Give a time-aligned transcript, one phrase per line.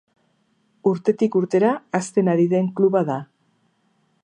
[0.91, 3.21] Urtetik urtera hazten ari den kluba da.